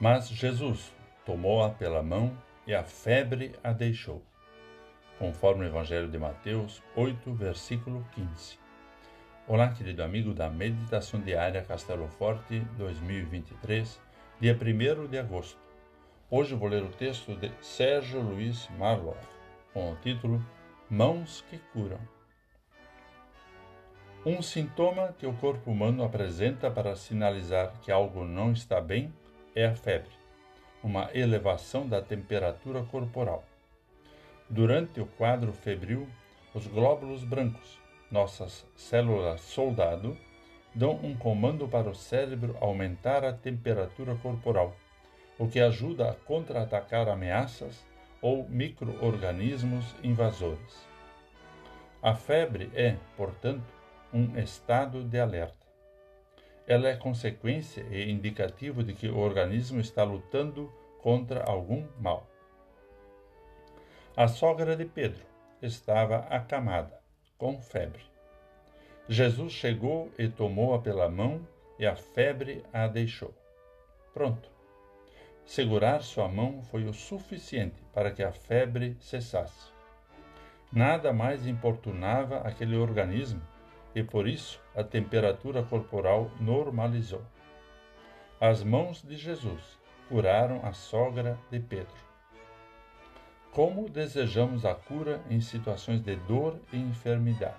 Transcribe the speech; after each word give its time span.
Mas 0.00 0.30
Jesus 0.30 0.94
tomou-a 1.26 1.68
pela 1.68 2.02
mão 2.02 2.34
e 2.66 2.74
a 2.74 2.82
febre 2.82 3.54
a 3.62 3.70
deixou. 3.70 4.22
Conforme 5.18 5.66
o 5.66 5.68
Evangelho 5.68 6.08
de 6.08 6.18
Mateus 6.18 6.82
8, 6.96 7.34
versículo 7.34 8.02
15. 8.14 8.58
Olá, 9.46 9.68
querido 9.68 10.02
amigo 10.02 10.32
da 10.32 10.48
Meditação 10.48 11.20
Diária 11.20 11.62
Castelo 11.62 12.08
Forte 12.08 12.60
2023, 12.78 14.00
dia 14.40 14.56
1 14.56 15.06
de 15.06 15.18
agosto. 15.18 15.60
Hoje 16.30 16.54
vou 16.54 16.70
ler 16.70 16.82
o 16.82 16.88
texto 16.88 17.36
de 17.36 17.52
Sérgio 17.60 18.22
Luiz 18.22 18.70
Marlowe, 18.78 19.18
com 19.74 19.92
o 19.92 19.96
título 19.96 20.42
Mãos 20.88 21.44
que 21.50 21.58
Curam. 21.74 22.00
Um 24.24 24.40
sintoma 24.40 25.14
que 25.18 25.26
o 25.26 25.34
corpo 25.34 25.70
humano 25.70 26.02
apresenta 26.04 26.70
para 26.70 26.96
sinalizar 26.96 27.74
que 27.82 27.92
algo 27.92 28.24
não 28.24 28.52
está 28.52 28.80
bem 28.80 29.12
é 29.54 29.66
a 29.66 29.74
febre, 29.74 30.10
uma 30.82 31.10
elevação 31.14 31.88
da 31.88 32.00
temperatura 32.00 32.82
corporal. 32.82 33.44
Durante 34.48 35.00
o 35.00 35.06
quadro 35.06 35.52
febril, 35.52 36.08
os 36.54 36.66
glóbulos 36.66 37.24
brancos, 37.24 37.78
nossas 38.10 38.66
células 38.76 39.40
soldado, 39.40 40.16
dão 40.74 40.92
um 41.02 41.16
comando 41.16 41.68
para 41.68 41.88
o 41.88 41.94
cérebro 41.94 42.56
aumentar 42.60 43.24
a 43.24 43.32
temperatura 43.32 44.14
corporal, 44.16 44.74
o 45.38 45.48
que 45.48 45.60
ajuda 45.60 46.10
a 46.10 46.14
contra-atacar 46.14 47.08
ameaças 47.08 47.84
ou 48.20 48.48
microorganismos 48.48 49.94
invasores. 50.02 50.88
A 52.02 52.14
febre 52.14 52.70
é, 52.74 52.96
portanto, 53.16 53.72
um 54.12 54.38
estado 54.38 55.04
de 55.04 55.18
alerta. 55.18 55.59
Ela 56.70 56.90
é 56.90 56.94
consequência 56.94 57.84
e 57.90 58.12
indicativo 58.12 58.84
de 58.84 58.92
que 58.92 59.08
o 59.08 59.18
organismo 59.18 59.80
está 59.80 60.04
lutando 60.04 60.72
contra 61.02 61.42
algum 61.42 61.84
mal. 61.98 62.30
A 64.16 64.28
sogra 64.28 64.76
de 64.76 64.84
Pedro 64.84 65.26
estava 65.60 66.18
acamada, 66.30 66.96
com 67.36 67.60
febre. 67.60 68.04
Jesus 69.08 69.52
chegou 69.52 70.12
e 70.16 70.28
tomou-a 70.28 70.78
pela 70.78 71.08
mão 71.08 71.44
e 71.76 71.84
a 71.84 71.96
febre 71.96 72.64
a 72.72 72.86
deixou. 72.86 73.34
Pronto. 74.14 74.48
Segurar 75.44 76.02
sua 76.02 76.28
mão 76.28 76.62
foi 76.62 76.84
o 76.84 76.94
suficiente 76.94 77.82
para 77.92 78.12
que 78.12 78.22
a 78.22 78.30
febre 78.30 78.96
cessasse. 79.00 79.72
Nada 80.72 81.12
mais 81.12 81.48
importunava 81.48 82.36
aquele 82.42 82.76
organismo 82.76 83.42
e 83.94 84.02
por 84.02 84.28
isso 84.28 84.60
a 84.74 84.82
temperatura 84.82 85.62
corporal 85.62 86.30
normalizou. 86.40 87.22
As 88.40 88.62
mãos 88.62 89.02
de 89.02 89.16
Jesus 89.16 89.78
curaram 90.08 90.64
a 90.64 90.72
sogra 90.72 91.38
de 91.50 91.60
Pedro. 91.60 92.10
Como 93.52 93.88
desejamos 93.88 94.64
a 94.64 94.74
cura 94.74 95.20
em 95.28 95.40
situações 95.40 96.00
de 96.00 96.16
dor 96.16 96.60
e 96.72 96.76
enfermidade? 96.76 97.56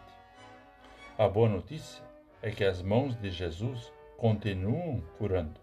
A 1.18 1.28
boa 1.28 1.50
notícia 1.50 2.04
é 2.42 2.50
que 2.50 2.64
as 2.64 2.82
mãos 2.82 3.16
de 3.20 3.30
Jesus 3.30 3.92
continuam 4.18 5.02
curando. 5.18 5.60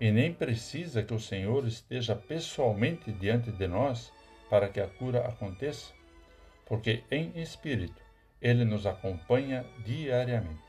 E 0.00 0.10
nem 0.10 0.32
precisa 0.32 1.02
que 1.02 1.14
o 1.14 1.20
Senhor 1.20 1.66
esteja 1.66 2.14
pessoalmente 2.14 3.10
diante 3.12 3.50
de 3.50 3.66
nós 3.66 4.12
para 4.50 4.68
que 4.68 4.80
a 4.80 4.86
cura 4.86 5.26
aconteça, 5.26 5.92
porque 6.66 7.02
em 7.10 7.32
espírito 7.40 8.02
ele 8.42 8.64
nos 8.64 8.86
acompanha 8.86 9.64
diariamente. 9.84 10.60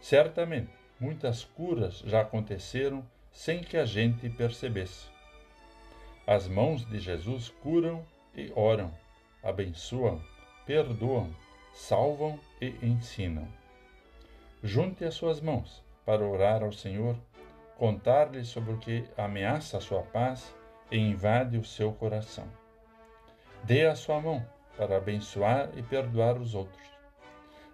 Certamente, 0.00 0.70
muitas 1.00 1.42
curas 1.42 1.98
já 2.06 2.20
aconteceram 2.20 3.04
sem 3.32 3.60
que 3.60 3.76
a 3.76 3.84
gente 3.84 4.30
percebesse. 4.30 5.08
As 6.24 6.46
mãos 6.46 6.86
de 6.86 7.00
Jesus 7.00 7.48
curam 7.62 8.06
e 8.34 8.52
oram, 8.54 8.92
abençoam, 9.42 10.22
perdoam, 10.64 11.34
salvam 11.74 12.38
e 12.60 12.74
ensinam. 12.82 13.48
Junte 14.62 15.04
as 15.04 15.14
suas 15.14 15.40
mãos 15.40 15.82
para 16.04 16.24
orar 16.24 16.62
ao 16.62 16.72
Senhor, 16.72 17.16
contar-lhe 17.76 18.44
sobre 18.44 18.72
o 18.72 18.78
que 18.78 19.04
ameaça 19.16 19.78
a 19.78 19.80
sua 19.80 20.02
paz 20.02 20.54
e 20.90 20.96
invade 20.96 21.56
o 21.58 21.64
seu 21.64 21.92
coração. 21.92 22.46
Dê 23.64 23.86
a 23.86 23.94
sua 23.94 24.20
mão 24.20 24.44
para 24.78 24.96
abençoar 24.96 25.70
e 25.76 25.82
perdoar 25.82 26.38
os 26.38 26.54
outros. 26.54 26.88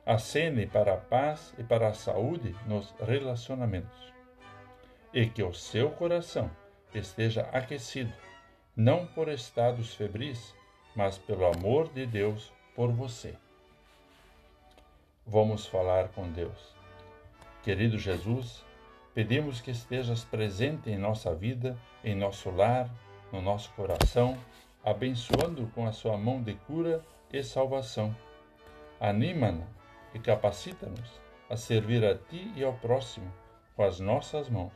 Acene 0.06 0.66
para 0.66 0.94
a 0.94 0.96
paz 0.96 1.54
e 1.58 1.62
para 1.62 1.88
a 1.88 1.94
saúde 1.94 2.56
nos 2.66 2.92
relacionamentos. 2.98 4.12
E 5.12 5.26
que 5.26 5.42
o 5.42 5.52
seu 5.52 5.90
coração 5.90 6.50
esteja 6.94 7.42
aquecido, 7.52 8.12
não 8.74 9.06
por 9.06 9.28
estados 9.28 9.94
febris, 9.94 10.54
mas 10.96 11.18
pelo 11.18 11.46
amor 11.46 11.88
de 11.92 12.06
Deus 12.06 12.52
por 12.74 12.90
você. 12.90 13.34
Vamos 15.26 15.66
falar 15.66 16.08
com 16.08 16.30
Deus. 16.30 16.74
Querido 17.62 17.98
Jesus, 17.98 18.64
pedimos 19.14 19.60
que 19.60 19.70
estejas 19.70 20.24
presente 20.24 20.90
em 20.90 20.98
nossa 20.98 21.34
vida, 21.34 21.78
em 22.02 22.14
nosso 22.14 22.50
lar, 22.50 22.90
no 23.32 23.40
nosso 23.40 23.70
coração 23.72 24.38
abençoando 24.84 25.66
com 25.74 25.86
a 25.86 25.92
sua 25.92 26.16
mão 26.16 26.42
de 26.42 26.54
cura 26.54 27.02
e 27.32 27.42
salvação. 27.42 28.14
Anima-nos 29.00 29.66
e 30.12 30.18
capacita-nos 30.18 31.20
a 31.48 31.56
servir 31.56 32.04
a 32.04 32.14
Ti 32.14 32.52
e 32.54 32.62
ao 32.62 32.74
próximo 32.74 33.30
com 33.74 33.82
as 33.82 33.98
nossas 33.98 34.48
mãos. 34.48 34.72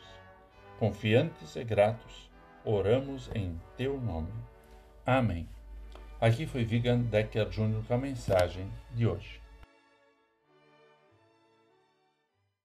Confiantes 0.79 1.57
e 1.57 1.65
gratos, 1.65 2.31
oramos 2.65 3.31
em 3.35 3.61
Teu 3.77 4.01
nome. 4.01 4.33
Amém. 5.05 5.49
Aqui 6.21 6.47
foi 6.47 6.65
Vigan 6.65 7.01
Decker 7.01 7.49
Jr. 7.49 7.83
com 7.87 7.95
a 7.95 7.99
mensagem 7.99 8.69
de 8.93 9.07
hoje. 9.07 9.41